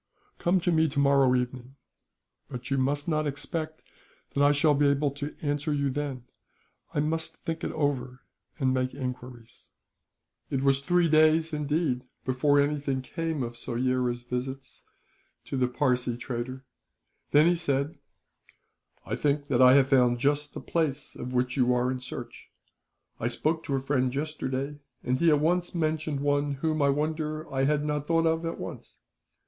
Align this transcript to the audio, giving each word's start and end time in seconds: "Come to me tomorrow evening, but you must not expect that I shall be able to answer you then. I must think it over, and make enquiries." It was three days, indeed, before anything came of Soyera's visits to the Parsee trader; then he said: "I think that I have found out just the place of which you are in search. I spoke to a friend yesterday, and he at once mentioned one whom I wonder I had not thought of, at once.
"Come 0.39 0.59
to 0.61 0.71
me 0.71 0.87
tomorrow 0.87 1.35
evening, 1.35 1.75
but 2.49 2.71
you 2.71 2.79
must 2.79 3.07
not 3.07 3.27
expect 3.27 3.83
that 4.33 4.43
I 4.43 4.51
shall 4.51 4.73
be 4.73 4.87
able 4.87 5.11
to 5.11 5.35
answer 5.43 5.71
you 5.71 5.91
then. 5.91 6.23
I 6.91 6.99
must 6.99 7.35
think 7.35 7.63
it 7.63 7.71
over, 7.73 8.21
and 8.57 8.73
make 8.73 8.95
enquiries." 8.95 9.69
It 10.49 10.63
was 10.63 10.79
three 10.81 11.07
days, 11.07 11.53
indeed, 11.53 12.03
before 12.25 12.59
anything 12.59 13.03
came 13.03 13.43
of 13.43 13.55
Soyera's 13.55 14.23
visits 14.23 14.81
to 15.45 15.55
the 15.55 15.67
Parsee 15.67 16.17
trader; 16.17 16.65
then 17.29 17.45
he 17.45 17.55
said: 17.55 17.99
"I 19.05 19.15
think 19.15 19.49
that 19.49 19.61
I 19.61 19.75
have 19.75 19.89
found 19.89 20.13
out 20.13 20.17
just 20.19 20.55
the 20.55 20.61
place 20.61 21.15
of 21.15 21.31
which 21.35 21.55
you 21.55 21.75
are 21.75 21.91
in 21.91 21.99
search. 21.99 22.49
I 23.19 23.27
spoke 23.27 23.63
to 23.65 23.75
a 23.75 23.79
friend 23.79 24.11
yesterday, 24.15 24.79
and 25.03 25.19
he 25.19 25.29
at 25.29 25.39
once 25.39 25.75
mentioned 25.75 26.21
one 26.21 26.53
whom 26.53 26.81
I 26.81 26.89
wonder 26.89 27.47
I 27.53 27.65
had 27.65 27.85
not 27.85 28.07
thought 28.07 28.25
of, 28.25 28.43
at 28.47 28.57
once. 28.59 28.97